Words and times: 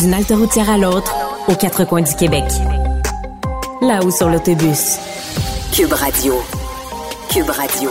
D'une 0.00 0.14
halte 0.14 0.30
routière 0.30 0.70
à 0.70 0.78
l'autre, 0.78 1.14
aux 1.48 1.54
quatre 1.54 1.84
coins 1.84 2.00
du 2.00 2.14
Québec. 2.14 2.44
Là-haut 3.82 4.10
sur 4.10 4.30
l'autobus. 4.30 4.96
Cube 5.72 5.92
Radio. 5.92 6.42
Cube 7.28 7.50
Radio. 7.50 7.90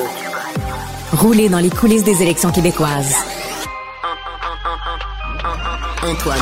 Rouler 1.14 1.50
dans 1.50 1.60
les 1.60 1.70
coulisses 1.70 2.04
des 2.04 2.24
élections 2.24 2.52
québécoises. 2.52 3.14
Antoine 6.01 6.40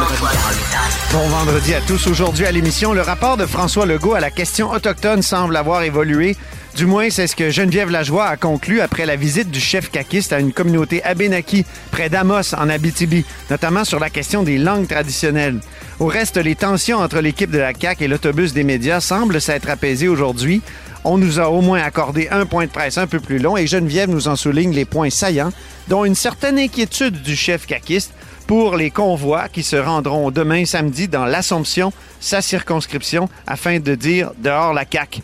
Bon 1.12 1.28
vendredi 1.28 1.74
à 1.74 1.82
tous. 1.82 2.08
Aujourd'hui 2.08 2.46
à 2.46 2.52
l'émission, 2.52 2.94
le 2.94 3.02
rapport 3.02 3.36
de 3.36 3.46
François 3.46 3.86
Legault 3.86 4.14
à 4.14 4.22
la 4.22 4.32
question 4.32 4.72
autochtone 4.72 5.22
semble 5.22 5.58
avoir 5.58 5.84
évolué. 5.84 6.38
Du 6.78 6.86
moins, 6.86 7.10
c'est 7.10 7.26
ce 7.26 7.36
que 7.36 7.50
Geneviève 7.50 7.90
Lajoie 7.90 8.28
a 8.28 8.38
conclu 8.38 8.82
après 8.82 9.08
la 9.08 9.16
visite 9.16 9.50
du 9.50 9.60
chef 9.60 9.90
caquiste 9.90 10.32
à 10.32 10.40
une 10.40 10.54
communauté 10.54 11.04
abénaki 11.04 11.66
près 11.90 12.08
d'Amos 12.08 12.54
en 12.56 12.70
Abitibi, 12.70 13.26
notamment 13.50 13.84
sur 13.84 14.00
la 14.00 14.12
question 14.12 14.44
des 14.44 14.60
langues 14.60 14.88
traditionnelles. 14.88 15.60
Au 16.00 16.06
reste, 16.06 16.38
les 16.38 16.54
tensions 16.54 17.00
entre 17.00 17.20
l'équipe 17.20 17.50
de 17.50 17.58
la 17.58 17.74
CAQ 17.74 18.04
et 18.04 18.08
l'autobus 18.08 18.54
des 18.54 18.64
médias 18.64 19.00
semblent 19.00 19.42
s'être 19.42 19.72
apaisées 19.72 20.08
aujourd'hui. 20.08 20.62
On 21.04 21.18
nous 21.18 21.40
a 21.40 21.50
au 21.50 21.62
moins 21.62 21.82
accordé 21.82 22.28
un 22.30 22.46
point 22.46 22.68
de 22.68 22.72
presse 22.72 23.00
un 23.00 23.08
peu 23.08 23.20
plus 23.20 23.40
long 23.40 23.58
et 23.58 23.66
Geneviève 23.66 24.12
nous 24.12 24.28
en 24.28 24.36
souligne 24.36 24.72
les 24.72 24.86
points 24.86 25.10
saillants, 25.10 25.54
dont 25.88 26.06
une 26.06 26.14
certaine 26.14 26.60
inquiétude 26.60 27.24
du 27.24 27.36
chef 27.36 27.66
caquiste 27.66 28.14
pour 28.46 28.78
les 28.78 28.92
convois 28.92 29.50
qui 29.50 29.64
se 29.64 29.78
rendront 29.78 30.30
demain 30.30 30.64
samedi 30.66 31.08
dans 31.08 31.26
l'Assomption, 31.26 31.92
sa 32.20 32.44
circonscription, 32.44 33.30
afin 33.48 33.80
de 33.80 33.96
dire 33.96 34.30
dehors 34.38 34.76
la 34.76 34.86
CAQ. 34.88 35.24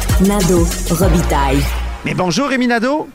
Nado 0.27 0.67
Robitaille. 0.91 1.63
Mais 2.05 2.13
bonjour 2.13 2.47
Rémi 2.47 2.67
Nadeau. 2.67 3.09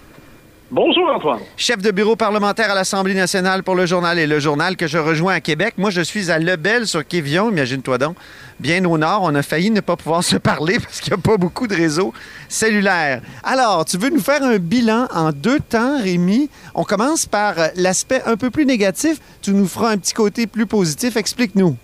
Bonjour 0.73 1.09
Antoine. 1.09 1.39
Chef 1.57 1.81
de 1.81 1.93
bureau 1.93 2.17
parlementaire 2.17 2.73
à 2.73 2.75
l'Assemblée 2.75 3.15
nationale 3.15 3.63
pour 3.63 3.77
le 3.77 3.87
journal 3.87 4.19
et 4.19 4.27
le 4.27 4.41
journal 4.41 4.77
que 4.77 4.89
je 4.89 4.99
rejoins 4.99 5.35
à 5.35 5.41
Québec. 5.41 5.75
Moi, 5.77 5.91
je 5.91 6.01
suis 6.01 6.33
à 6.33 6.41
Lebel 6.41 6.89
sur 6.89 7.07
Kévion, 7.07 7.51
imagine-toi 7.51 7.99
donc. 7.99 8.17
Bien 8.59 8.85
au 8.85 8.99
nord, 8.99 9.21
on 9.23 9.37
a 9.37 9.45
failli 9.45 9.71
ne 9.71 9.81
pas 9.81 9.95
pouvoir 9.95 10.25
se 10.25 10.37
parler 10.37 10.81
parce 10.81 11.01
qu'il 11.01 11.13
n'y 11.13 11.21
a 11.21 11.23
pas 11.23 11.37
beaucoup 11.37 11.69
de 11.69 11.77
réseaux 11.77 12.13
cellulaires. 12.49 13.21
Alors, 13.45 13.85
tu 13.85 13.99
veux 13.99 14.11
nous 14.11 14.21
faire 14.21 14.43
un 14.43 14.59
bilan 14.59 15.07
en 15.15 15.31
deux 15.31 15.61
temps, 15.61 16.03
Rémi? 16.03 16.51
On 16.75 16.83
commence 16.83 17.27
par 17.27 17.55
l'aspect 17.77 18.23
un 18.27 18.37
peu 18.37 18.51
plus 18.51 18.67
négatif. 18.67 19.19
Tu 19.43 19.53
nous 19.53 19.69
feras 19.69 19.91
un 19.91 19.99
petit 19.99 20.15
côté 20.15 20.49
plus 20.49 20.67
positif. 20.67 21.17
Explique-nous. 21.17 21.77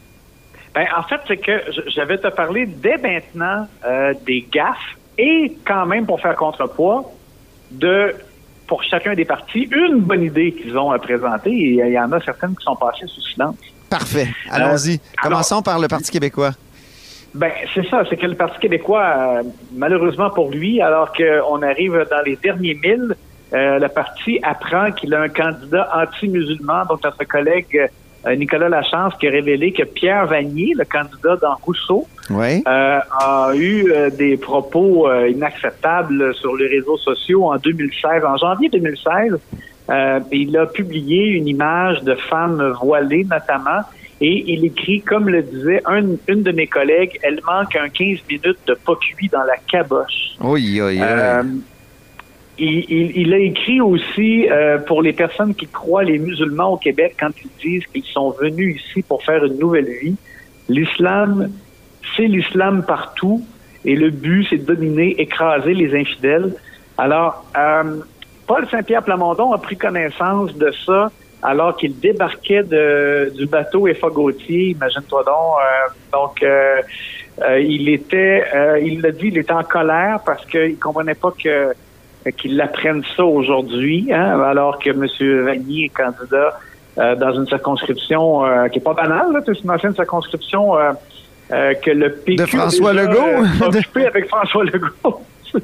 Ben, 0.74 0.86
en 0.96 1.04
fait, 1.04 1.20
c'est 1.28 1.36
que 1.36 1.62
je 1.94 2.00
vais 2.00 2.18
te 2.18 2.28
parler 2.28 2.66
dès 2.66 2.96
maintenant 2.96 3.68
euh, 3.84 4.14
des 4.26 4.44
gaffes 4.50 4.96
et 5.18 5.56
quand 5.66 5.86
même, 5.86 6.06
pour 6.06 6.20
faire 6.20 6.36
contrepoids, 6.36 7.10
de 7.70 8.14
pour 8.66 8.82
chacun 8.84 9.14
des 9.14 9.24
partis, 9.24 9.68
une 9.70 10.00
bonne 10.00 10.22
idée 10.22 10.52
qu'ils 10.52 10.78
ont 10.78 10.90
à 10.90 10.98
présenter 10.98 11.50
et 11.50 11.74
il 11.74 11.92
y 11.92 11.98
en 11.98 12.10
a 12.12 12.20
certaines 12.20 12.56
qui 12.56 12.64
sont 12.64 12.76
passées 12.76 13.06
sous 13.06 13.20
silence. 13.20 13.56
Parfait. 13.90 14.28
Allons-y. 14.50 15.00
Commençons 15.22 15.60
par 15.60 15.78
le 15.78 15.88
Parti 15.88 16.10
québécois. 16.10 16.52
Ben, 17.34 17.50
c'est 17.74 17.86
ça, 17.88 18.02
c'est 18.08 18.16
que 18.16 18.26
le 18.26 18.34
Parti 18.34 18.58
québécois, 18.60 19.14
euh, 19.16 19.42
malheureusement 19.74 20.30
pour 20.30 20.50
lui, 20.50 20.80
alors 20.80 21.12
qu'on 21.12 21.62
arrive 21.62 22.06
dans 22.10 22.22
les 22.24 22.36
derniers 22.36 22.74
milles, 22.74 23.14
euh, 23.52 23.78
le 23.78 23.88
parti 23.88 24.38
apprend 24.42 24.92
qu'il 24.92 25.12
a 25.14 25.20
un 25.20 25.28
candidat 25.28 25.90
anti-musulman, 25.94 26.86
donc 26.88 27.04
notre 27.04 27.24
collègue 27.24 27.90
euh, 28.26 28.36
Nicolas 28.36 28.70
Lachance 28.70 29.12
qui 29.20 29.28
a 29.28 29.30
révélé 29.30 29.72
que 29.72 29.82
Pierre 29.82 30.26
Vanier, 30.26 30.72
le 30.74 30.84
candidat 30.84 31.36
dans 31.36 31.56
Rousseau, 31.56 32.06
oui. 32.30 32.62
euh, 32.66 32.98
a 33.10 33.50
eu 33.54 33.90
euh, 33.90 34.10
des 34.10 34.36
propos 34.36 35.08
euh, 35.08 35.28
inacceptables 35.28 36.34
sur 36.34 36.56
les 36.56 36.68
réseaux 36.68 36.96
sociaux 36.98 37.44
en 37.52 37.56
2016. 37.56 38.24
En 38.24 38.36
janvier 38.36 38.68
2016, 38.68 39.38
euh, 39.90 40.20
il 40.30 40.56
a 40.56 40.66
publié 40.66 41.26
une 41.26 41.48
image 41.48 42.02
de 42.02 42.14
femmes 42.14 42.74
voilées 42.82 43.24
notamment 43.30 43.80
et 44.20 44.52
il 44.52 44.64
écrit, 44.64 45.00
comme 45.00 45.28
le 45.28 45.42
disait 45.42 45.82
un- 45.84 46.14
une 46.28 46.42
de 46.44 46.52
mes 46.52 46.68
collègues, 46.68 47.18
elle 47.22 47.40
manque 47.44 47.74
un 47.74 47.88
15 47.88 48.18
minutes 48.30 48.58
de 48.68 48.74
pas 48.74 48.94
cuit 48.94 49.28
dans 49.28 49.42
la 49.42 49.56
caboche. 49.70 50.36
Oui, 50.40 50.80
oui, 50.80 51.00
oui. 51.00 51.60
Il, 52.58 52.84
il- 52.88 53.12
il 53.16 53.34
a 53.34 53.38
écrit 53.38 53.80
aussi 53.80 54.46
euh, 54.48 54.78
pour 54.78 55.02
les 55.02 55.12
personnes 55.12 55.54
qui 55.54 55.66
croient 55.66 56.04
les 56.04 56.18
musulmans 56.18 56.74
au 56.74 56.76
Québec 56.76 57.16
quand 57.18 57.30
ils 57.44 57.50
disent 57.60 57.86
qu'ils 57.86 58.04
sont 58.04 58.30
venus 58.40 58.80
ici 58.80 59.02
pour 59.02 59.24
faire 59.24 59.44
une 59.44 59.58
nouvelle 59.58 59.88
vie. 60.02 60.14
L'islam, 60.68 61.50
c'est 62.16 62.26
l'islam 62.26 62.84
partout 62.84 63.42
et 63.84 63.96
le 63.96 64.10
but, 64.10 64.46
c'est 64.48 64.58
de 64.58 64.74
dominer, 64.74 65.20
écraser 65.20 65.74
les 65.74 65.98
infidèles. 65.98 66.54
Alors, 66.98 67.44
euh, 67.56 68.00
Paul 68.46 68.68
Saint-Pierre 68.68 69.02
Plamondon 69.02 69.52
a 69.52 69.58
pris 69.58 69.76
connaissance 69.76 70.54
de 70.56 70.72
ça 70.86 71.10
alors 71.42 71.76
qu'il 71.76 71.98
débarquait 71.98 72.62
de, 72.62 73.32
du 73.36 73.46
bateau 73.46 73.88
Effa 73.88 74.08
Gauthier, 74.08 74.70
imagine-toi 74.70 75.24
donc. 75.24 75.34
euh, 75.34 76.16
donc, 76.16 76.42
euh, 76.42 76.80
euh, 77.42 77.58
il 77.58 77.88
était, 77.88 78.44
euh, 78.54 78.78
il 78.80 79.00
l'a 79.00 79.10
dit, 79.10 79.28
il 79.28 79.38
était 79.38 79.52
en 79.52 79.64
colère 79.64 80.20
parce 80.24 80.44
qu'il 80.46 80.78
comprenait 80.78 81.14
pas 81.14 81.32
que 81.42 81.72
qu'il 82.36 82.60
apprenne 82.60 83.02
ça 83.16 83.24
aujourd'hui, 83.24 84.08
hein, 84.12 84.40
alors 84.42 84.78
que 84.78 84.90
M. 84.90 85.44
Vanier 85.44 85.86
est 85.86 85.88
candidat 85.88 86.56
euh, 86.98 87.16
dans 87.16 87.32
une 87.32 87.48
circonscription 87.48 88.42
qui 88.70 88.78
est 88.78 88.82
pas 88.82 88.94
banale, 88.94 89.42
c'est 89.44 89.60
une 89.64 89.70
ancienne 89.72 89.94
circonscription 89.94 90.74
euh, 91.50 91.74
que 91.74 91.90
le 91.90 92.12
PQ 92.12 92.36
De 92.36 92.46
François 92.46 92.92
déjà, 92.92 93.04
Legault. 93.04 93.44
euh, 93.62 93.66
occupé 93.68 94.06
avec 94.12 94.28
François 94.28 94.64
Legault. 94.64 95.22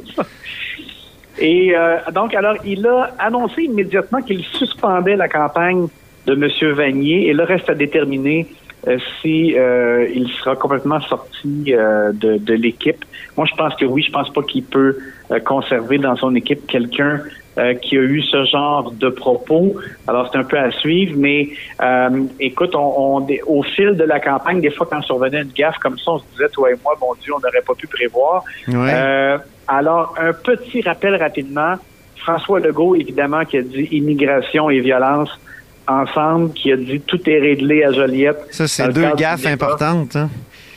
Et 1.41 1.75
euh, 1.77 1.99
donc, 2.13 2.35
alors, 2.35 2.57
il 2.65 2.87
a 2.87 3.15
annoncé 3.19 3.63
immédiatement 3.63 4.21
qu'il 4.23 4.43
suspendait 4.45 5.17
la 5.17 5.29
campagne 5.29 5.87
de 6.27 6.33
M. 6.33 6.73
Vanier 6.75 7.29
et 7.29 7.33
le 7.33 7.45
reste 7.45 7.71
à 7.71 7.75
déterminer 7.75 8.47
euh, 8.87 8.99
si 9.21 9.57
euh, 9.57 10.09
il 10.13 10.29
sera 10.31 10.57
complètement 10.57 11.01
sorti 11.01 11.73
de, 11.73 12.39
de 12.39 12.55
l'équipe. 12.55 13.05
Moi, 13.37 13.47
je 13.49 13.55
pense 13.55 13.75
que 13.77 13.85
oui, 13.85 14.03
je 14.03 14.11
pense 14.11 14.33
pas 14.33 14.43
qu'il 14.43 14.65
peut 14.65 14.99
conserver 15.45 15.99
dans 15.99 16.17
son 16.17 16.35
équipe 16.35 16.67
quelqu'un 16.67 17.21
euh, 17.59 17.75
qui 17.75 17.97
a 17.99 18.01
eu 18.03 18.23
ce 18.23 18.45
genre 18.45 18.91
de 18.93 19.09
propos. 19.09 19.75
Alors, 20.07 20.29
c'est 20.31 20.39
un 20.39 20.45
peu 20.45 20.59
à 20.59 20.71
suivre, 20.71 21.15
mais 21.17 21.49
euh, 21.83 22.09
écoute, 22.41 22.75
on, 22.75 23.19
on- 23.19 23.27
au 23.47 23.63
fil 23.63 23.97
de 23.97 24.05
la 24.05 24.21
campagne, 24.21 24.61
des 24.61 24.71
fois, 24.71 24.87
quand 24.91 25.03
survenait 25.03 25.43
une 25.43 25.53
gaffe 25.53 25.79
comme 25.79 25.99
ça, 25.99 26.13
on 26.13 26.19
se 26.19 26.25
disait, 26.33 26.49
toi 26.51 26.71
et 26.71 26.75
moi, 26.85 26.95
mon 27.01 27.15
Dieu, 27.23 27.33
on 27.35 27.41
n'aurait 27.41 27.63
pas 27.67 27.75
pu 27.75 27.87
prévoir. 27.87 28.45
Ouais. 28.69 28.91
Euh, 28.95 29.39
alors, 29.67 30.15
un 30.19 30.33
petit 30.33 30.81
rappel 30.83 31.15
rapidement. 31.17 31.75
François 32.17 32.61
Legault, 32.61 32.95
évidemment, 32.97 33.45
qui 33.45 33.57
a 33.59 33.63
dit 33.63 33.89
immigration 33.93 34.69
et 34.71 34.81
violence 34.81 35.31
ensemble, 35.87 36.53
qui 36.53 36.71
a 36.73 36.77
dit 36.77 37.01
tout 37.01 37.21
est 37.31 37.39
réglé 37.39 37.83
à 37.85 37.93
Joliette. 37.93 38.39
Ça, 38.51 38.67
c'est 38.69 38.89
deux 38.93 39.09
gaffes 39.17 39.47
importantes. 39.47 40.17
hein. 40.17 40.29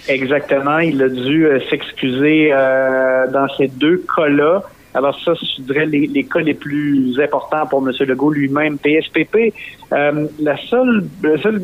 Exactement. 0.07 0.79
Il 0.79 1.01
a 1.03 1.09
dû 1.09 1.45
euh, 1.45 1.59
s'excuser 1.69 2.49
euh, 2.53 3.27
dans 3.27 3.47
ces 3.57 3.67
deux 3.67 4.03
cas-là. 4.15 4.63
Alors 4.93 5.17
ça, 5.23 5.33
je 5.35 5.61
dirais 5.61 5.85
les, 5.85 6.07
les 6.07 6.23
cas 6.23 6.39
les 6.39 6.53
plus 6.53 7.19
importants 7.23 7.65
pour 7.65 7.79
M. 7.87 7.93
Legault 8.07 8.31
lui-même. 8.31 8.77
PSPP, 8.77 9.53
euh, 9.93 10.27
la 10.39 10.57
seule, 10.57 11.05
le 11.21 11.37
seul, 11.37 11.61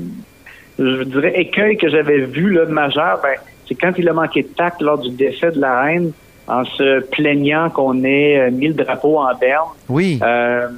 je 0.79 1.03
dirais, 1.03 1.33
écueil 1.35 1.75
que 1.77 1.89
j'avais 1.89 2.19
vu 2.19 2.53
là, 2.53 2.65
de 2.65 2.71
majeur, 2.71 3.19
ben, 3.21 3.35
c'est 3.67 3.75
quand 3.75 3.91
il 3.97 4.07
a 4.07 4.13
manqué 4.13 4.43
de 4.43 4.47
tact 4.47 4.81
lors 4.81 4.97
du 4.97 5.09
décès 5.09 5.51
de 5.51 5.59
la 5.59 5.81
reine 5.81 6.11
en 6.47 6.63
se 6.63 7.01
plaignant 7.09 7.69
qu'on 7.69 8.03
ait 8.05 8.39
euh, 8.39 8.51
mis 8.51 8.69
le 8.69 8.73
drapeau 8.75 9.17
en 9.19 9.35
berne. 9.35 9.67
Oui. 9.89 10.19
Euh, 10.23 10.69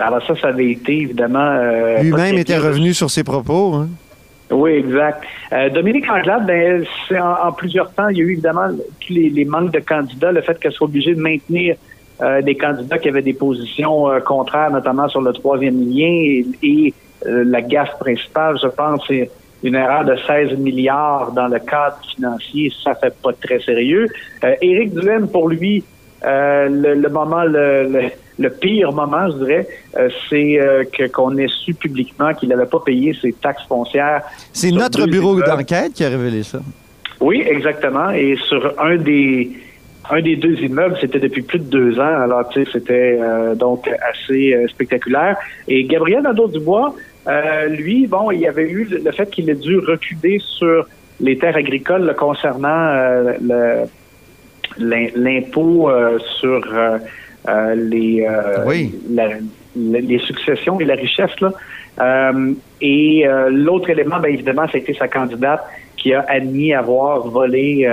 alors 0.00 0.26
ça, 0.26 0.34
ça 0.34 0.48
avait 0.48 0.72
été 0.72 0.98
évidemment... 1.02 1.38
euh, 1.52 2.02
Lui-même 2.02 2.36
était 2.38 2.58
revenu 2.58 2.92
sur 2.92 3.10
ses 3.10 3.22
propos. 3.22 3.74
hein. 3.74 3.88
Oui, 4.50 4.72
exact. 4.72 5.24
Euh, 5.52 5.68
Dominique 5.70 6.08
Anglade, 6.08 6.46
ben, 6.46 6.84
en, 7.20 7.48
en 7.48 7.52
plusieurs 7.52 7.92
temps, 7.92 8.08
il 8.08 8.18
y 8.18 8.20
a 8.20 8.24
eu 8.24 8.32
évidemment 8.32 8.68
tous 9.00 9.12
les, 9.12 9.28
les 9.30 9.44
manques 9.44 9.72
de 9.72 9.80
candidats, 9.80 10.32
le 10.32 10.40
fait 10.40 10.58
qu'elle 10.58 10.72
soit 10.72 10.86
obligée 10.86 11.14
de 11.14 11.20
maintenir 11.20 11.76
euh, 12.22 12.40
des 12.42 12.54
candidats 12.54 12.98
qui 12.98 13.08
avaient 13.08 13.22
des 13.22 13.32
positions 13.32 14.08
euh, 14.08 14.20
contraires, 14.20 14.70
notamment 14.70 15.08
sur 15.08 15.20
le 15.20 15.32
troisième 15.32 15.80
lien, 15.90 16.06
et, 16.06 16.46
et, 16.62 16.94
euh, 17.26 17.44
la 17.44 17.60
gaffe 17.60 17.98
principale, 17.98 18.56
je 18.62 18.68
pense, 18.68 19.02
c'est 19.08 19.30
une 19.62 19.74
erreur 19.74 20.04
de 20.04 20.16
16 20.26 20.58
milliards 20.58 21.32
dans 21.32 21.48
le 21.48 21.58
cadre 21.58 21.98
financier, 22.14 22.72
ça 22.84 22.94
fait 22.94 23.14
pas 23.20 23.32
très 23.32 23.58
sérieux. 23.60 24.06
Euh, 24.44 24.54
Éric 24.62 24.94
Duhaime, 24.94 25.28
pour 25.28 25.48
lui, 25.48 25.82
euh, 26.24 26.68
le, 26.68 26.94
le 26.94 27.08
moment, 27.08 27.42
le, 27.42 27.88
le, 27.88 28.00
le 28.38 28.50
pire 28.50 28.92
moment, 28.92 29.30
je 29.30 29.44
dirais, 29.44 29.68
euh, 29.96 30.08
c'est 30.28 30.60
euh, 30.60 30.84
que 30.84 31.08
qu'on 31.08 31.36
ait 31.36 31.48
su 31.48 31.74
publiquement 31.74 32.34
qu'il 32.34 32.48
n'avait 32.50 32.66
pas 32.66 32.80
payé 32.80 33.16
ses 33.20 33.32
taxes 33.32 33.64
foncières. 33.66 34.22
C'est 34.52 34.70
notre 34.70 35.06
bureau 35.06 35.40
d'enquête 35.40 35.94
qui 35.94 36.04
a 36.04 36.08
révélé 36.08 36.42
ça. 36.42 36.60
Oui, 37.20 37.42
exactement. 37.46 38.10
Et 38.10 38.36
sur 38.48 38.74
un 38.78 38.96
des 38.96 39.52
un 40.10 40.20
des 40.20 40.36
deux 40.36 40.54
immeubles, 40.60 40.96
c'était 41.00 41.18
depuis 41.18 41.42
plus 41.42 41.58
de 41.58 41.64
deux 41.64 41.98
ans. 41.98 42.22
Alors, 42.22 42.48
tu 42.48 42.64
sais, 42.64 42.70
c'était 42.72 43.18
euh, 43.20 43.54
donc 43.54 43.88
assez 44.08 44.54
euh, 44.54 44.68
spectaculaire. 44.68 45.36
Et 45.66 45.84
Gabriel 45.84 46.22
Nadeau-Dubois, 46.22 46.94
euh, 47.26 47.66
lui, 47.66 48.06
bon, 48.06 48.30
il 48.30 48.40
y 48.40 48.46
avait 48.46 48.68
eu 48.70 48.84
le 48.84 49.10
fait 49.12 49.28
qu'il 49.30 49.50
ait 49.50 49.54
dû 49.54 49.78
reculer 49.78 50.38
sur 50.38 50.86
les 51.18 51.38
terres 51.38 51.56
agricoles 51.56 52.14
concernant 52.16 52.92
l'impôt 54.78 55.90
sur 56.38 56.60
les, 57.74 58.26
les 59.76 60.18
successions 60.20 60.80
et 60.80 60.84
la 60.84 60.94
richesse. 60.94 61.30
Là. 61.40 62.32
et 62.80 63.26
l'autre 63.50 63.90
élément, 63.90 64.18
bien 64.18 64.30
évidemment, 64.30 64.66
ça 64.66 64.72
a 64.74 64.78
été 64.78 64.94
sa 64.94 65.08
candidate 65.08 65.62
qui 65.96 66.12
a 66.12 66.24
admis 66.28 66.74
avoir 66.74 67.26
volé 67.28 67.86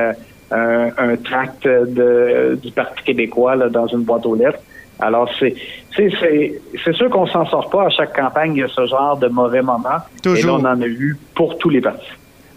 un, 0.51 1.15
tract 1.23 1.65
de, 1.65 2.59
du 2.61 2.71
Parti 2.71 3.03
québécois 3.03 3.57
dans 3.69 3.88
une 3.88 4.01
boîte 4.01 4.25
aux 4.25 4.35
lettres. 4.35 4.59
Alors, 5.00 5.29
c'est 5.39 5.55
c'est 5.95 6.94
sûr 6.94 7.09
qu'on 7.09 7.27
s'en 7.27 7.45
sort 7.45 7.69
pas 7.69 7.85
à 7.85 7.89
chaque 7.89 8.15
campagne, 8.15 8.55
il 8.55 8.59
y 8.59 8.63
a 8.63 8.67
ce 8.67 8.85
genre 8.88 9.17
de 9.17 9.27
mauvais 9.27 9.61
moments. 9.61 10.00
Toujours. 10.21 10.38
Et 10.38 10.44
là, 10.44 10.53
on 10.53 10.77
en 10.77 10.81
a 10.81 10.88
eu 10.88 11.17
pour 11.35 11.57
tous 11.57 11.69
les 11.69 11.81
partis. 11.81 12.07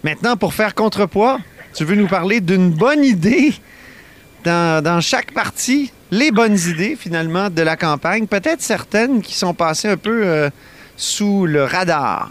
Maintenant, 0.03 0.35
pour 0.35 0.53
faire 0.53 0.73
contrepoids, 0.73 1.37
tu 1.73 1.83
veux 1.83 1.95
nous 1.95 2.07
parler 2.07 2.39
d'une 2.39 2.71
bonne 2.71 3.03
idée 3.03 3.51
dans, 4.43 4.83
dans 4.83 5.01
chaque 5.01 5.33
parti, 5.33 5.91
les 6.11 6.31
bonnes 6.31 6.57
idées 6.57 6.95
finalement 6.95 7.49
de 7.49 7.61
la 7.61 7.75
campagne, 7.75 8.27
peut-être 8.27 8.61
certaines 8.61 9.21
qui 9.21 9.35
sont 9.35 9.53
passées 9.53 9.89
un 9.89 9.97
peu 9.97 10.25
euh, 10.25 10.49
sous 10.95 11.45
le 11.45 11.63
radar. 11.63 12.29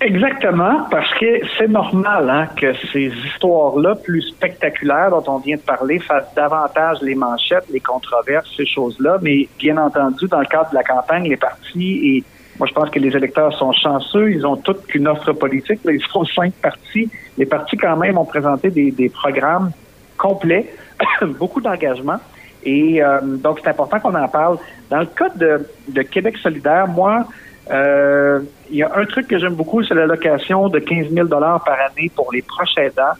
Exactement, 0.00 0.82
parce 0.90 1.12
que 1.14 1.40
c'est 1.56 1.68
normal 1.68 2.28
hein, 2.28 2.48
que 2.60 2.74
ces 2.92 3.10
histoires-là, 3.26 3.94
plus 3.94 4.22
spectaculaires 4.22 5.10
dont 5.10 5.24
on 5.28 5.38
vient 5.38 5.56
de 5.56 5.62
parler, 5.62 5.98
fassent 5.98 6.34
davantage 6.34 6.98
les 7.00 7.14
manchettes, 7.14 7.64
les 7.72 7.80
controverses, 7.80 8.50
ces 8.56 8.66
choses-là. 8.66 9.18
Mais 9.22 9.48
bien 9.58 9.78
entendu, 9.78 10.26
dans 10.26 10.40
le 10.40 10.46
cadre 10.46 10.70
de 10.70 10.74
la 10.74 10.82
campagne, 10.82 11.28
les 11.28 11.36
partis 11.36 12.16
et 12.16 12.24
moi, 12.58 12.68
je 12.68 12.74
pense 12.74 12.90
que 12.90 12.98
les 13.00 13.16
électeurs 13.16 13.52
sont 13.58 13.72
chanceux. 13.72 14.30
Ils 14.30 14.46
ont 14.46 14.56
toute 14.56 14.86
qu'une 14.86 15.08
offre 15.08 15.32
politique. 15.32 15.80
ils 15.84 16.00
sont 16.12 16.24
cinq 16.24 16.52
partis. 16.54 17.10
Les 17.36 17.46
partis, 17.46 17.76
quand 17.76 17.96
même, 17.96 18.16
ont 18.16 18.24
présenté 18.24 18.70
des, 18.70 18.92
des 18.92 19.08
programmes 19.08 19.72
complets, 20.16 20.72
beaucoup 21.38 21.60
d'engagement. 21.60 22.20
Et 22.64 23.02
euh, 23.02 23.20
donc, 23.22 23.60
c'est 23.62 23.70
important 23.70 24.00
qu'on 24.00 24.14
en 24.14 24.28
parle. 24.28 24.58
Dans 24.90 25.00
le 25.00 25.06
cas 25.06 25.28
de, 25.30 25.68
de 25.88 26.02
Québec 26.02 26.36
solidaire, 26.38 26.88
moi, 26.88 27.26
euh, 27.70 28.40
il 28.70 28.76
y 28.76 28.82
a 28.82 28.90
un 28.94 29.04
truc 29.06 29.28
que 29.28 29.38
j'aime 29.38 29.54
beaucoup, 29.54 29.82
c'est 29.82 29.94
l'allocation 29.94 30.68
de 30.68 30.78
15 30.78 31.10
000 31.10 31.28
par 31.28 31.78
année 31.90 32.10
pour 32.14 32.32
les 32.32 32.42
proches 32.42 32.76
aidants, 32.76 33.14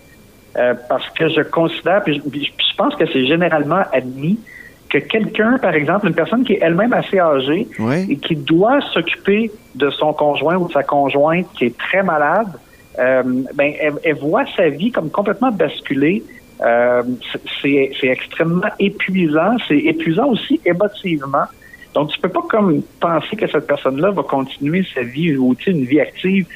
euh, 0.57 0.75
parce 0.89 1.09
que 1.11 1.29
je 1.29 1.41
considère, 1.43 2.03
puis 2.03 2.23
je, 2.25 2.77
pense 2.77 2.95
que 2.97 3.07
c'est 3.07 3.27
généralement 3.27 3.83
admis, 3.93 4.39
que 4.91 4.99
quelqu'un, 4.99 5.59
par 5.59 5.75
exemple, 5.75 6.07
une 6.07 6.15
personne 6.15 6.45
qui 6.45 6.55
est 6.55 6.59
elle-même 6.61 6.93
assez 6.93 7.19
âgée 7.19 7.67
et 8.09 8.17
qui 8.17 8.37
doit 8.37 8.81
s'occuper 8.93 9.51
de 9.75 9.91
son 9.91 10.13
conjoint 10.13 10.57
ou 10.57 10.69
de 10.69 10.73
sa 10.73 10.83
conjointe 10.83 11.47
qui 11.55 11.67
est 11.67 11.77
très 11.77 12.03
malade, 12.03 12.49
euh, 12.99 13.23
ben, 13.55 13.73
elle, 14.05 14.15
voit 14.15 14.45
sa 14.57 14.69
vie 14.69 14.93
comme 14.93 15.11
complètement 15.11 15.51
basculée. 15.51 16.23
Euh, 16.63 17.03
c'est 17.61 17.91
extrêmement 18.03 18.69
épuisant. 18.79 19.57
C'est 19.69 19.79
épuisant 19.79 20.29
aussi 20.29 20.61
émotivement. 20.65 21.45
Donc, 21.95 22.11
tu 22.11 22.21
peux 22.21 22.29
pas 22.29 22.43
comme 22.49 22.83
penser 23.01 23.37
que 23.37 23.47
cette 23.47 23.67
personne-là 23.67 24.11
va 24.11 24.23
continuer 24.23 24.85
sa 24.95 25.03
vie 25.03 25.37
une 25.67 25.85
vie 25.85 26.01
active 26.01 26.47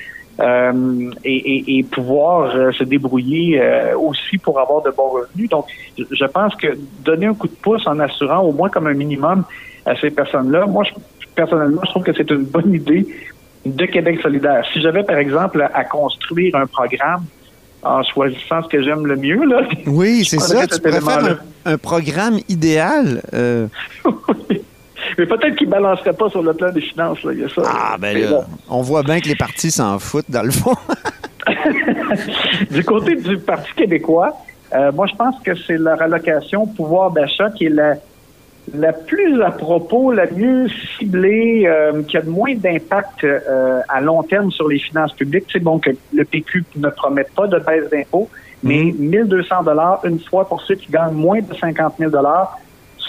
euh, 0.40 1.10
et, 1.24 1.84
pouvoir 1.90 2.54
euh, 2.54 2.72
se 2.72 2.84
débrouiller 2.84 3.60
aussi 3.96 4.38
pour 4.38 4.58
avoir 4.58 4.82
de 4.82 4.90
bons 4.90 5.10
revenus. 5.10 5.48
Donc, 5.48 5.66
je 5.96 6.24
pense 6.26 6.54
que 6.56 6.76
donner 7.04 7.26
un 7.26 7.34
coup 7.34 7.48
de 7.48 7.54
pouce 7.54 7.86
en 7.86 7.98
assurant 8.00 8.40
au 8.40 8.52
moins 8.52 8.68
comme 8.68 8.86
un 8.86 8.94
minimum 8.94 9.44
à 9.86 9.96
ces 9.96 10.10
personnes-là, 10.10 10.66
moi, 10.66 10.84
je, 10.84 10.92
personnellement, 11.34 11.80
je 11.84 11.90
trouve 11.90 12.02
que 12.02 12.12
c'est 12.12 12.30
une 12.30 12.44
bonne 12.44 12.74
idée 12.74 13.06
de 13.64 13.84
Québec 13.86 14.20
solidaire. 14.22 14.64
Si 14.72 14.80
j'avais, 14.80 15.02
par 15.02 15.18
exemple, 15.18 15.68
à 15.72 15.84
construire 15.84 16.56
un 16.56 16.66
programme 16.66 17.24
en 17.82 18.02
choisissant 18.02 18.62
ce 18.62 18.68
que 18.68 18.82
j'aime 18.82 19.06
le 19.06 19.16
mieux, 19.16 19.44
là. 19.44 19.62
Oui, 19.86 20.24
c'est 20.28 20.40
ça. 20.40 20.66
Tu 20.66 20.80
préfères 20.80 21.38
un, 21.64 21.72
un, 21.72 21.78
programme 21.78 22.38
idéal. 22.48 23.22
oui. 24.04 24.62
Mais 25.16 25.26
peut-être 25.26 25.56
qu'il 25.56 25.68
ne 25.68 25.72
balancerait 25.72 26.12
pas 26.12 26.28
sur 26.28 26.42
le 26.42 26.54
plan 26.54 26.70
des 26.70 26.80
finances. 26.80 27.22
Là. 27.22 27.32
Il 27.32 27.40
y 27.40 27.44
a 27.44 27.48
ça, 27.48 27.62
ah, 27.64 27.96
ben 27.98 28.16
là, 28.16 28.40
on 28.68 28.82
voit 28.82 29.02
bien 29.02 29.20
que 29.20 29.28
les 29.28 29.36
partis 29.36 29.70
s'en 29.70 29.98
foutent, 29.98 30.30
dans 30.30 30.42
le 30.42 30.50
fond. 30.50 30.74
du 32.70 32.84
côté 32.84 33.16
du 33.16 33.38
Parti 33.38 33.72
québécois, 33.74 34.36
euh, 34.74 34.92
moi, 34.92 35.06
je 35.06 35.14
pense 35.14 35.36
que 35.42 35.54
c'est 35.66 35.78
leur 35.78 36.00
allocation 36.02 36.66
pouvoir 36.66 37.10
d'achat 37.10 37.50
qui 37.50 37.66
est 37.66 37.70
la, 37.70 37.94
la 38.74 38.92
plus 38.92 39.42
à 39.42 39.50
propos, 39.50 40.12
la 40.12 40.30
mieux 40.30 40.66
ciblée, 40.98 41.64
euh, 41.66 42.02
qui 42.02 42.16
a 42.16 42.22
de 42.22 42.30
moins 42.30 42.54
d'impact 42.54 43.24
euh, 43.24 43.80
à 43.88 44.00
long 44.00 44.22
terme 44.22 44.50
sur 44.50 44.68
les 44.68 44.78
finances 44.78 45.12
publiques. 45.12 45.46
C'est 45.52 45.62
bon 45.62 45.78
que 45.78 45.90
le 46.12 46.24
PQ 46.24 46.64
ne 46.76 46.88
promet 46.88 47.26
pas 47.34 47.46
de 47.46 47.58
baisse 47.58 47.90
d'impôts, 47.90 48.28
mais 48.62 48.92
1200 48.98 49.54
mm-hmm. 49.54 49.64
dollars 49.64 50.00
une 50.04 50.20
fois 50.20 50.48
pour 50.48 50.60
ceux 50.62 50.74
qui 50.74 50.90
gagnent 50.90 51.14
moins 51.14 51.40
de 51.40 51.54
50 51.54 51.94
000 51.98 52.10
dollars 52.10 52.58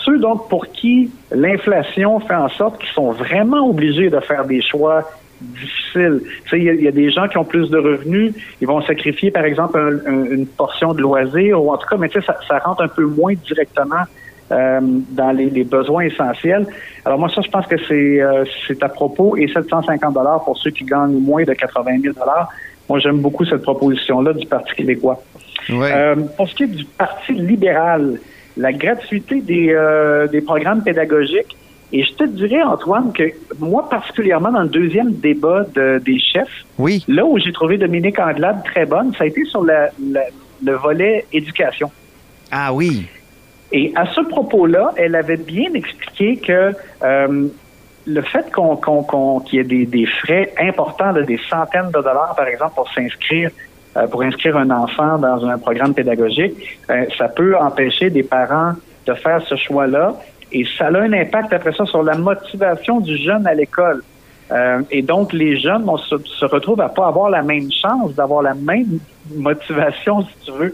ceux 0.06 0.18
donc 0.20 0.48
pour 0.50 0.68
qui 0.68 1.12
l'inflation 1.32 2.20
fait 2.20 2.36
en 2.36 2.50
sorte 2.50 2.80
qu'ils 2.80 2.90
sont 2.90 3.12
vraiment 3.12 3.70
obligés 3.70 4.10
de 4.10 4.20
faire 4.22 4.46
des 4.46 4.62
choix 4.62 5.10
difficiles. 5.42 6.22
Il 6.54 6.64
y, 6.64 6.88
a 6.88 6.92
des 6.92 7.12
gens 7.12 7.28
qui 7.28 7.38
ont 7.38 7.46
plus 7.46 7.70
de 7.70 7.78
revenus, 7.78 8.34
ils 8.62 8.68
vont 8.68 8.82
sacrifier 8.82 9.32
par 9.32 9.46
exemple 9.46 10.04
une 10.08 10.46
portion 10.48 10.94
de 10.94 11.02
loisirs 11.02 11.64
ou 11.64 11.72
en 11.72 11.78
tout 11.78 11.88
cas, 11.88 11.98
mais 11.98 12.10
ça, 12.10 12.22
ça 12.48 12.60
rentre 12.60 12.84
un 12.84 12.88
peu 12.88 13.06
moins 13.06 13.34
directement 13.46 14.04
euh, 14.52 14.80
dans 14.82 15.32
les, 15.32 15.64
besoins 15.64 16.06
essentiels. 16.06 16.66
Alors 17.06 17.20
moi, 17.20 17.30
ça, 17.30 17.42
je 17.42 17.50
pense 17.50 17.68
que 17.68 17.76
c'est 17.88 18.20
euh, 18.20 18.46
c'est 18.68 18.82
à 18.82 18.90
propos 18.90 19.38
et 19.38 19.48
750 19.48 20.12
dollars 20.14 20.44
pour 20.44 20.58
ceux 20.58 20.72
qui 20.72 20.86
gagnent 20.86 21.20
moins 21.20 21.44
de 21.44 21.54
80 21.54 22.00
000 22.02 22.16
dollars. 22.16 22.50
Moi, 22.90 22.98
j'aime 22.98 23.20
beaucoup 23.20 23.46
cette 23.46 23.62
proposition-là 23.62 24.34
du 24.34 24.48
Parti 24.48 24.74
québécois. 24.74 25.22
Euh, 25.70 26.16
pour 26.36 26.50
ce 26.50 26.56
qui 26.56 26.64
est 26.64 26.68
du 26.68 26.84
Parti 26.84 27.34
libéral, 27.34 28.20
la 28.58 28.74
gratuité 28.74 29.42
des, 29.42 29.76
des 30.32 30.42
programmes 30.42 30.82
pédagogiques. 30.82 31.56
Et 31.92 32.04
je 32.04 32.14
te 32.14 32.24
dirais, 32.24 32.64
Antoine, 32.64 33.12
que 33.14 33.24
moi, 33.60 33.88
particulièrement 33.88 34.52
dans 34.52 34.64
le 34.64 34.70
deuxième 34.70 35.12
débat 35.14 35.66
des 35.76 36.20
chefs, 36.20 36.66
oui. 36.80 37.04
là 37.08 37.26
où 37.26 37.38
j'ai 37.38 37.52
trouvé 37.52 37.78
Dominique 37.78 38.18
Anglade 38.20 38.64
très 38.64 38.88
bonne, 38.88 39.14
ça 39.14 39.26
a 39.26 39.28
été 39.28 39.44
sur 39.46 39.64
le 39.64 40.74
volet 40.74 41.26
éducation. 41.32 41.92
Ah 42.52 42.74
oui. 42.74 43.08
Et 43.72 43.94
à 43.96 44.06
ce 44.08 44.22
propos-là, 44.22 44.94
elle 44.98 45.16
avait 45.16 45.38
bien 45.38 45.74
expliqué 45.74 46.38
que 46.38 46.74
euh, 47.04 47.48
le 48.06 48.22
fait 48.22 48.52
qu'on 48.52 49.40
qu'il 49.42 49.58
y 49.58 49.62
ait 49.62 49.64
des, 49.64 49.86
des 49.86 50.06
frais 50.06 50.52
importants, 50.60 51.14
de 51.14 51.22
des 51.22 51.40
centaines 51.50 51.88
de 51.88 52.02
dollars, 52.02 52.34
par 52.36 52.48
exemple, 52.48 52.74
pour 52.76 52.92
s'inscrire 52.92 53.52
euh, 53.98 54.06
pour 54.06 54.22
inscrire 54.22 54.56
un 54.56 54.70
enfant 54.70 55.18
dans 55.18 55.44
un 55.46 55.58
programme 55.58 55.96
pédagogique, 55.96 56.80
euh, 56.92 57.06
ça 57.18 57.28
peut 57.28 57.58
empêcher 57.58 58.12
des 58.12 58.22
parents 58.22 58.74
de 59.08 59.14
faire 59.16 59.42
ce 59.48 59.56
choix-là 59.56 60.14
et 60.52 60.64
ça 60.78 60.88
a 60.88 60.98
un 61.00 61.12
impact 61.12 61.54
après 61.54 61.74
ça 61.74 61.86
sur 61.86 62.04
la 62.04 62.16
motivation 62.16 63.00
du 63.00 63.18
jeune 63.18 63.48
à 63.48 63.54
l'école. 63.56 64.04
Euh, 64.52 64.82
et 64.90 65.02
donc, 65.02 65.32
les 65.34 65.60
jeunes 65.60 65.86
se, 65.98 66.46
retrouvent 66.46 66.82
à 66.82 66.90
pas 66.90 67.08
avoir 67.08 67.30
la 67.30 67.44
même 67.44 67.70
chance 67.72 68.14
d'avoir 68.16 68.42
la 68.42 68.56
même 68.56 69.00
motivation, 69.36 70.24
si 70.24 70.46
tu 70.46 70.52
veux, 70.52 70.74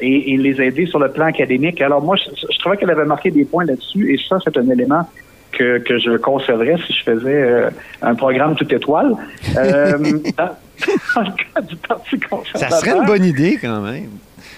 et, 0.00 0.36
les 0.36 0.62
aider 0.62 0.86
sur 0.86 0.98
le 0.98 1.10
plan 1.10 1.26
académique. 1.26 1.80
Alors, 1.82 2.02
moi, 2.02 2.16
je, 2.16 2.30
je 2.50 2.58
trouvais 2.60 2.76
qu'elle 2.76 2.90
avait 2.90 3.04
marqué 3.04 3.30
des 3.30 3.44
points 3.44 3.64
là-dessus, 3.64 4.14
et 4.14 4.18
ça, 4.28 4.38
c'est 4.42 4.56
un 4.56 4.68
élément 4.70 5.06
que, 5.54 5.78
que 5.78 5.98
je 5.98 6.16
conserverais 6.16 6.76
si 6.86 6.92
je 6.92 7.02
faisais 7.02 7.42
euh, 7.42 7.70
un 8.02 8.14
programme 8.14 8.54
tout 8.54 8.72
étoile. 8.72 9.14
Euh, 9.56 9.98
dans, 10.36 11.22
le 11.22 11.30
cas 11.30 11.60
du 11.60 11.76
Parti 11.76 12.18
conservateur. 12.20 12.70
Ça 12.70 12.80
serait 12.80 12.96
une 12.96 13.06
bonne 13.06 13.24
idée 13.24 13.58
quand 13.60 13.80
même. 13.80 14.10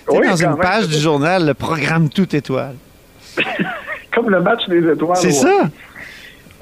Oui, 0.08 0.26
dans 0.26 0.37
une 0.37 0.56
page 0.56 0.88
du 0.88 0.99
journal, 0.99 1.46
le 1.46 1.54
programme 1.54 2.08
tout 2.08 2.35
étoile. 2.35 2.76
Comme 4.14 4.30
le 4.30 4.40
match 4.40 4.66
des 4.68 4.90
étoiles. 4.90 5.16
C'est 5.16 5.32
ça. 5.32 5.68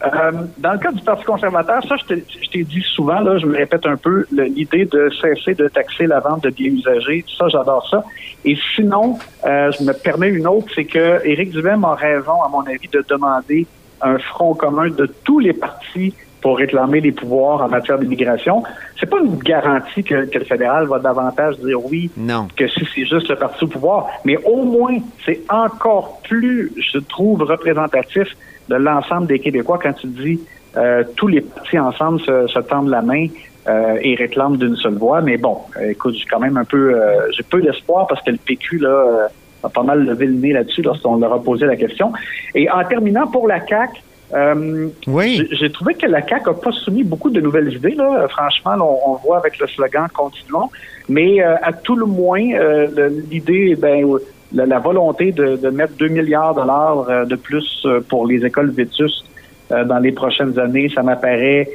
Euh, 0.02 0.32
dans 0.58 0.72
le 0.72 0.78
cas 0.78 0.92
du 0.92 1.02
Parti 1.02 1.24
conservateur, 1.24 1.82
ça, 1.86 1.96
je 2.08 2.50
t'ai 2.50 2.64
dit 2.64 2.82
souvent, 2.94 3.20
là, 3.20 3.38
je 3.38 3.46
me 3.46 3.56
répète 3.56 3.86
un 3.86 3.96
peu, 3.96 4.26
l'idée 4.32 4.86
de 4.86 5.10
cesser 5.20 5.54
de 5.54 5.68
taxer 5.68 6.06
la 6.06 6.20
vente 6.20 6.42
de 6.44 6.50
biens 6.50 6.72
usagés, 6.72 7.24
ça, 7.38 7.48
j'adore 7.48 7.88
ça. 7.88 8.04
Et 8.44 8.56
sinon, 8.74 9.18
je 9.44 9.84
me 9.84 9.92
permets 9.92 10.30
une 10.30 10.46
autre, 10.46 10.66
c'est 10.74 10.84
que 10.84 11.24
Éric 11.24 11.50
Duhem 11.50 11.84
a 11.84 11.94
raison, 11.94 12.42
à 12.42 12.48
mon 12.48 12.62
avis, 12.62 12.88
de 12.92 13.04
demander 13.08 13.66
un 14.02 14.18
front 14.18 14.54
commun 14.54 14.88
de 14.88 15.06
tous 15.24 15.38
les 15.38 15.52
partis 15.52 16.14
pour 16.44 16.58
réclamer 16.58 17.00
les 17.00 17.12
pouvoirs 17.12 17.62
en 17.62 17.68
matière 17.68 17.98
d'immigration. 17.98 18.62
C'est 19.00 19.08
pas 19.08 19.18
une 19.18 19.38
garantie 19.38 20.04
que, 20.04 20.28
le 20.30 20.44
fédéral 20.44 20.86
va 20.86 20.98
davantage 20.98 21.58
dire 21.60 21.82
oui 21.82 22.10
non. 22.18 22.48
que 22.54 22.68
si 22.68 22.86
c'est 22.94 23.06
juste 23.06 23.30
le 23.30 23.36
parti 23.36 23.64
au 23.64 23.66
pouvoir, 23.66 24.08
mais 24.26 24.36
au 24.44 24.62
moins 24.62 24.98
c'est 25.24 25.40
encore 25.48 26.20
plus, 26.22 26.70
je 26.76 26.98
trouve, 26.98 27.40
représentatif 27.44 28.28
de 28.68 28.74
l'ensemble 28.74 29.26
des 29.26 29.38
Québécois 29.38 29.78
quand 29.82 29.94
tu 29.94 30.06
dis 30.08 30.38
euh, 30.76 31.02
tous 31.16 31.28
les 31.28 31.40
partis 31.40 31.78
ensemble 31.78 32.20
se, 32.20 32.60
tendent 32.60 32.90
la 32.90 33.00
main 33.00 33.28
euh, 33.66 33.96
et 34.02 34.14
réclament 34.14 34.58
d'une 34.58 34.76
seule 34.76 34.98
voix. 34.98 35.22
Mais 35.22 35.38
bon, 35.38 35.56
écoute, 35.82 36.14
j'ai 36.14 36.26
quand 36.26 36.40
même 36.40 36.58
un 36.58 36.66
peu, 36.66 36.94
j'ai 37.34 37.42
peu 37.42 37.62
d'espoir 37.62 38.06
parce 38.06 38.20
que 38.20 38.32
le 38.32 38.36
PQ 38.36 38.80
là 38.80 39.28
a 39.62 39.70
pas 39.70 39.82
mal 39.82 40.04
levé 40.04 40.26
le 40.26 40.34
nez 40.34 40.52
là-dessus 40.52 40.82
lorsqu'on 40.82 41.16
leur 41.16 41.32
a 41.32 41.42
posé 41.42 41.64
la 41.64 41.76
question. 41.76 42.12
Et 42.54 42.70
en 42.70 42.84
terminant 42.84 43.28
pour 43.28 43.48
la 43.48 43.60
CAC. 43.60 44.02
Oui. 45.06 45.48
J'ai 45.52 45.70
trouvé 45.70 45.94
que 45.94 46.06
la 46.06 46.26
CAQ 46.26 46.50
n'a 46.50 46.54
pas 46.54 46.72
soumis 46.72 47.04
beaucoup 47.04 47.30
de 47.30 47.40
nouvelles 47.40 47.72
idées. 47.72 47.94
Là. 47.94 48.26
Franchement, 48.28 48.74
on, 49.06 49.14
voit 49.16 49.38
avec 49.38 49.58
le 49.58 49.66
slogan 49.66 50.08
Continuons. 50.12 50.70
Mais 51.08 51.40
à 51.42 51.72
tout 51.72 51.96
le 51.96 52.06
moins, 52.06 52.42
l'idée, 53.30 53.76
ben, 53.76 54.18
la, 54.54 54.78
volonté 54.78 55.32
de, 55.32 55.56
de, 55.56 55.70
mettre 55.70 55.94
2 55.98 56.08
milliards 56.08 56.54
de 56.54 56.60
dollars 56.60 57.08
euh, 57.08 57.24
de 57.24 57.36
plus 57.36 57.82
euh, 57.84 58.00
pour 58.08 58.26
les 58.26 58.44
écoles 58.44 58.70
vétustes 58.70 59.24
euh, 59.72 59.84
dans 59.84 59.98
les 59.98 60.12
prochaines 60.12 60.58
années, 60.58 60.88
ça 60.94 61.02
m'apparaît 61.02 61.68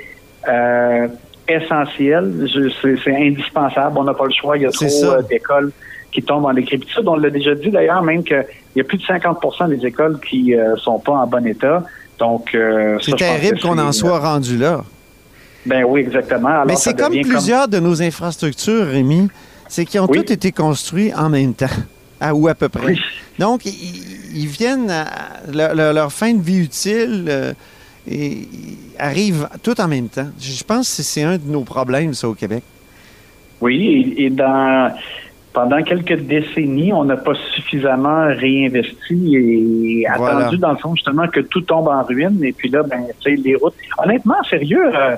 essentiel. 1.48 2.48
C'est 3.04 3.16
indispensable. 3.16 3.98
On 3.98 4.04
n'a 4.04 4.14
pas 4.14 4.26
le 4.26 4.32
choix. 4.32 4.58
Il 4.58 4.64
y 4.64 4.66
a 4.66 4.72
trop 4.72 5.22
d'écoles 5.30 5.72
qui 6.12 6.24
tombent 6.24 6.46
en 6.46 6.54
décrépitude. 6.54 7.04
On 7.08 7.18
l'a 7.18 7.30
déjà 7.30 7.54
dit 7.56 7.70
d'ailleurs, 7.70 8.02
même 8.02 8.24
qu'il 8.24 8.46
y 8.76 8.80
a 8.80 8.84
plus 8.84 8.98
de 8.98 9.04
50% 9.04 9.70
des 9.70 9.86
écoles 9.86 10.20
qui 10.22 10.56
ne 10.56 10.76
sont 10.78 11.00
pas 11.00 11.12
en 11.12 11.28
bon 11.28 11.46
état. 11.46 11.84
Donc, 12.20 12.56
c'est 13.02 13.16
terrible 13.16 13.60
qu'on 13.60 13.78
en 13.78 13.92
soit 13.92 14.20
rendu 14.20 14.58
là. 14.58 14.84
Ben 15.66 15.84
oui, 15.84 16.02
exactement. 16.02 16.66
Mais 16.66 16.76
c'est 16.76 16.98
comme 16.98 17.14
plusieurs 17.22 17.68
de 17.68 17.80
nos 17.80 18.02
infrastructures, 18.02 18.88
Rémi, 18.88 19.30
c'est 19.68 19.86
qu'ils 19.86 20.00
ont 20.00 20.08
toutes 20.08 20.32
été 20.32 20.52
construits 20.52 21.14
en 21.14 21.30
même 21.30 21.54
temps. 21.54 21.68
À 22.22 22.36
ou 22.36 22.50
à 22.50 22.54
peu 22.54 22.68
près. 22.68 22.98
Donc, 23.40 23.62
ils, 23.66 24.46
viennent 24.46 24.92
à 24.92 25.40
leur, 25.94 26.12
fin 26.12 26.34
de 26.34 26.42
vie 26.42 26.58
utile 26.58 27.28
euh, 27.30 27.54
et 28.12 28.40
arrivent 28.98 29.48
tout 29.64 29.80
en 29.80 29.88
même 29.88 30.10
temps. 30.10 30.28
Je 30.38 30.62
pense 30.66 30.98
que 30.98 31.02
c'est 31.02 31.24
un 31.24 31.38
de 31.38 31.50
nos 31.50 31.64
problèmes, 31.64 32.14
ça, 32.14 32.28
au 32.28 32.34
Québec. 32.34 32.62
Oui, 33.62 34.14
et, 34.18 34.30
dans, 34.30 34.94
pendant 35.60 35.84
quelques 35.84 36.22
décennies, 36.22 36.94
on 36.94 37.04
n'a 37.04 37.18
pas 37.18 37.34
suffisamment 37.54 38.28
réinvesti 38.28 39.36
et 39.36 40.08
attendu, 40.08 40.58
dans 40.58 40.72
le 40.72 40.78
fond, 40.78 40.96
justement, 40.96 41.28
que 41.28 41.42
tout 41.42 41.60
tombe 41.60 41.90
en 41.90 42.02
ruine. 42.04 42.42
Et 42.46 42.54
puis 42.54 42.70
là, 42.70 42.82
ben, 42.84 43.04
tu 43.20 43.36
sais, 43.36 43.42
les 43.42 43.56
routes. 43.56 43.74
Honnêtement, 44.02 44.42
sérieux, 44.50 44.90
euh, 44.96 45.18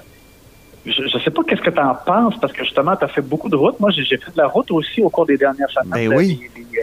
je 0.83 1.03
ne 1.03 1.21
sais 1.24 1.29
pas 1.29 1.43
qu'est-ce 1.48 1.62
que 1.62 1.69
tu 1.69 1.79
en 1.79 1.93
penses, 1.93 2.33
parce 2.41 2.53
que 2.53 2.63
justement, 2.63 2.95
tu 2.95 3.05
as 3.05 3.07
fait 3.07 3.21
beaucoup 3.21 3.50
de 3.50 3.55
routes. 3.55 3.79
Moi, 3.79 3.91
j'ai 3.91 4.03
fait 4.03 4.31
de 4.31 4.38
la 4.38 4.48
route 4.48 4.71
aussi 4.71 5.03
au 5.03 5.12
cours 5.12 5.27
des 5.27 5.38
dernières 5.38 5.69
semaines. 5.69 6.10
Ben 6.10 6.17
oui. 6.17 6.41
Euh, 6.57 6.81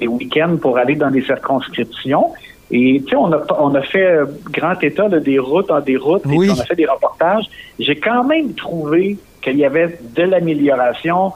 les, 0.00 0.06
week-ends 0.06 0.58
pour 0.60 0.76
aller 0.76 0.94
dans 0.94 1.10
des 1.10 1.22
circonscriptions. 1.22 2.34
Et 2.70 3.00
tu 3.02 3.10
sais, 3.10 3.16
on 3.16 3.32
a, 3.32 3.42
on 3.60 3.74
a 3.74 3.82
fait 3.82 4.04
euh, 4.04 4.26
grand 4.50 4.78
état 4.82 5.08
des 5.08 5.38
routes 5.38 5.70
en 5.70 5.80
des 5.80 5.96
routes, 5.96 6.26
et 6.26 6.50
on 6.50 6.60
a 6.60 6.64
fait 6.64 6.76
des 6.76 6.86
reportages. 6.86 7.46
J'ai 7.78 7.96
quand 7.96 8.24
même 8.24 8.52
trouvé 8.52 9.16
qu'il 9.40 9.56
y 9.56 9.64
avait 9.64 9.98
de 10.14 10.22
l'amélioration. 10.22 11.32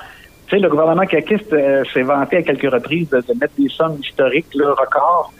Tu 0.48 0.56
sais, 0.56 0.58
le 0.58 0.68
gouvernement 0.68 1.06
caquiste 1.06 1.52
euh, 1.52 1.84
s'est 1.92 2.02
vanté 2.02 2.38
à 2.38 2.42
quelques 2.42 2.70
reprises 2.70 3.08
de, 3.10 3.22
mettre 3.40 3.54
des 3.58 3.68
sommes 3.68 3.98
historiques, 4.00 4.46
le 4.54 4.70
record, 4.70 5.32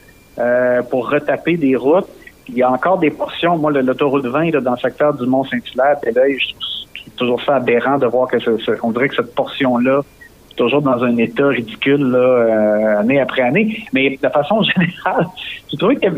pour 0.90 1.10
retaper 1.10 1.56
des 1.56 1.74
routes 1.74 2.08
il 2.48 2.56
y 2.56 2.62
a 2.62 2.70
encore 2.70 2.98
des 2.98 3.10
portions. 3.10 3.58
Moi, 3.58 3.70
l'autoroute 3.72 4.26
20 4.26 4.52
là, 4.52 4.60
dans 4.60 4.72
le 4.72 4.78
secteur 4.78 5.14
du 5.14 5.26
Mont-Saint-Hilaire, 5.26 5.96
et 6.06 6.12
là, 6.12 6.22
je 6.28 6.48
trouve 6.48 7.14
toujours 7.16 7.42
ça 7.42 7.56
aberrant 7.56 7.98
de 7.98 8.06
voir 8.06 8.28
que 8.28 8.36
on 8.82 8.90
dirait 8.92 9.08
que 9.08 9.16
cette 9.16 9.34
portion-là 9.34 10.00
est 10.50 10.54
toujours 10.54 10.82
dans 10.82 11.02
un 11.04 11.16
état 11.18 11.48
ridicule 11.48 12.10
là, 12.10 12.18
euh, 12.18 13.00
année 13.00 13.20
après 13.20 13.42
année. 13.42 13.84
Mais 13.92 14.18
de 14.22 14.28
façon 14.28 14.62
générale, 14.76 15.26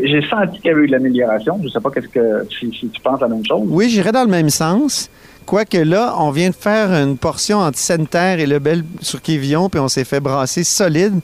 j'ai 0.03 0.21
senti 0.27 0.59
qu'il 0.59 0.67
y 0.67 0.73
avait 0.73 0.81
eu 0.83 0.87
de 0.87 0.91
l'amélioration. 0.91 1.57
Je 1.59 1.65
ne 1.65 1.69
sais 1.69 1.79
pas 1.79 1.91
qu'est-ce 1.91 2.07
que 2.07 2.45
si, 2.49 2.89
tu 2.89 3.01
penses 3.01 3.21
la 3.21 3.27
même 3.27 3.45
chose. 3.45 3.67
Oui, 3.67 3.89
j'irais 3.89 4.11
dans 4.11 4.23
le 4.23 4.31
même 4.31 4.49
sens. 4.49 5.09
Quoique 5.45 5.77
là, 5.77 6.15
on 6.17 6.31
vient 6.31 6.49
de 6.49 6.55
faire 6.55 6.91
une 6.91 7.17
portion 7.17 7.59
entre 7.59 7.77
Sainte-Terre 7.77 8.39
et 8.39 8.45
Lebel 8.45 8.83
sur 9.01 9.21
Quévillon, 9.21 9.69
puis 9.69 9.79
on 9.79 9.87
s'est 9.87 10.05
fait 10.05 10.19
brasser 10.19 10.63
solide. 10.63 11.19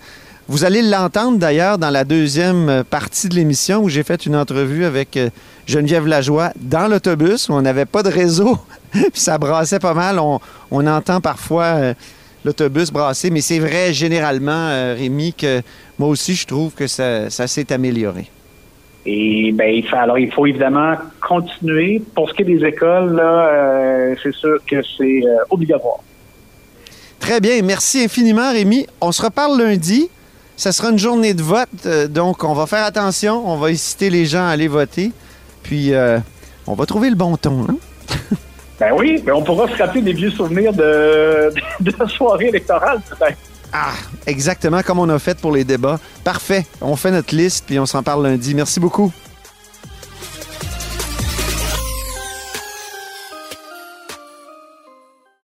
Vous 0.49 0.63
allez 0.63 0.81
l'entendre 0.81 1.37
d'ailleurs 1.37 1.77
dans 1.77 1.89
la 1.89 2.05
deuxième 2.05 2.85
partie 2.89 3.27
de 3.27 3.35
l'émission 3.35 3.83
où 3.83 3.89
j'ai 3.89 4.03
fait 4.03 4.25
une 4.25 4.35
entrevue 4.35 4.85
avec 4.85 5.17
euh, 5.17 5.29
Geneviève 5.65 6.07
Lajoie 6.07 6.53
dans 6.55 6.87
l'autobus 6.87 7.49
où 7.49 7.53
on 7.53 7.61
n'avait 7.61 7.85
pas 7.85 8.01
de 8.01 8.09
réseau, 8.09 8.57
puis 8.91 9.03
ça 9.13 9.37
brassait 9.37 9.79
pas 9.79 9.93
mal. 9.93 10.19
On, 10.19 10.39
entend 10.71 11.19
parfois 11.19 11.63
euh, 11.63 11.93
l'autobus 12.45 12.91
brasser, 12.91 13.29
mais 13.29 13.41
c'est 13.41 13.59
vrai 13.59 13.93
généralement, 13.93 14.69
euh, 14.69 14.95
Rémi, 14.97 15.33
que 15.33 15.61
moi 15.99 16.07
aussi 16.07 16.33
je 16.33 16.47
trouve 16.47 16.71
que 16.71 16.87
ça, 16.87 17.29
s'est 17.29 17.73
amélioré. 17.73 18.29
Et 19.09 19.53
ben, 19.53 19.73
il 19.73 19.87
faut, 19.87 19.95
alors 19.95 20.19
il 20.19 20.31
faut 20.31 20.45
évidemment 20.45 20.95
continuer. 21.25 22.01
Pour 22.13 22.29
ce 22.29 22.33
qui 22.33 22.41
est 22.41 22.45
des 22.45 22.65
écoles, 22.65 23.15
là, 23.15 24.13
c'est 24.21 24.33
sûr 24.33 24.59
que 24.69 24.81
c'est 24.97 25.23
obligatoire. 25.49 25.99
Très 27.19 27.39
bien, 27.39 27.61
merci 27.61 28.03
infiniment, 28.03 28.51
Rémi. 28.51 28.85
On 29.01 29.11
se 29.11 29.21
reparle 29.21 29.57
lundi. 29.61 30.09
Ça 30.57 30.71
sera 30.71 30.89
une 30.89 30.97
journée 30.97 31.35
de 31.35 31.43
vote, 31.43 31.69
euh, 31.85 32.07
donc 32.07 32.43
on 32.43 32.53
va 32.53 32.65
faire 32.65 32.83
attention, 32.83 33.47
on 33.47 33.57
va 33.57 33.67
inciter 33.67 34.09
les 34.09 34.25
gens 34.25 34.43
à 34.43 34.49
aller 34.49 34.67
voter, 34.67 35.11
puis 35.61 35.93
euh, 35.93 36.17
on 36.65 36.73
va 36.73 36.87
trouver 36.87 37.11
le 37.11 37.15
bon 37.15 37.37
ton. 37.37 37.67
Hein? 37.69 37.75
ben 38.79 38.91
oui, 38.97 39.21
mais 39.23 39.31
on 39.33 39.43
pourra 39.43 39.67
se 39.67 39.75
rappeler 39.75 40.01
des 40.01 40.13
vieux 40.13 40.31
souvenirs 40.31 40.73
de, 40.73 41.53
de, 41.79 41.93
la 41.99 42.07
soirée 42.07 42.47
électorale 42.47 42.99
peut-être. 43.07 43.37
Ah, 43.73 43.93
exactement 44.25 44.81
comme 44.81 44.99
on 44.99 45.09
a 45.09 45.19
fait 45.19 45.37
pour 45.37 45.51
les 45.51 45.63
débats. 45.63 45.99
Parfait. 46.23 46.65
On 46.81 46.95
fait 46.95 47.11
notre 47.11 47.35
liste, 47.35 47.65
puis 47.67 47.79
on 47.79 47.85
s'en 47.85 48.03
parle 48.03 48.23
lundi. 48.23 48.55
Merci 48.55 48.79
beaucoup. 48.79 49.11